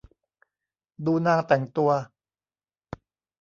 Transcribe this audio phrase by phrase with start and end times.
[1.05, 1.91] ดูนางแต่งตัว